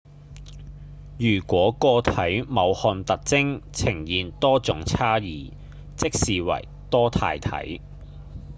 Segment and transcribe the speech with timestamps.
[1.19, 5.53] 如果個體某項特徵呈現多種差異
[5.95, 7.83] 即稱為多態性